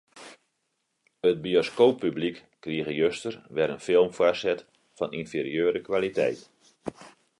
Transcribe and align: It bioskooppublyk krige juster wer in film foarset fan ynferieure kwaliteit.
It 1.31 1.43
bioskooppublyk 1.43 2.39
krige 2.67 2.95
juster 3.01 3.37
wer 3.55 3.73
in 3.75 3.85
film 3.89 4.09
foarset 4.17 4.67
fan 4.99 5.15
ynferieure 5.21 5.79
kwaliteit. 5.89 6.39